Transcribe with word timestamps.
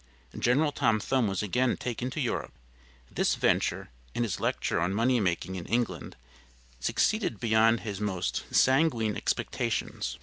General 0.39 0.71
Tom 0.71 0.99
Thumb 0.99 1.27
was 1.27 1.43
again 1.43 1.77
taken 1.77 2.09
to 2.09 2.19
Europe. 2.19 2.53
This 3.11 3.35
venture, 3.35 3.91
and 4.15 4.25
his 4.25 4.39
lecture 4.39 4.81
on 4.81 4.95
'Money 4.95 5.19
Making,' 5.19 5.53
in 5.57 5.67
England, 5.67 6.15
succeeded 6.79 7.39
beyond 7.39 7.81
his 7.81 8.01
most 8.01 8.43
sanguine 8.49 9.15
expectations. 9.15 10.17